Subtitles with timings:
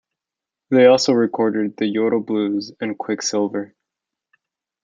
[0.71, 3.75] They also recorded "The Yodel Blues" and "Quicksilver.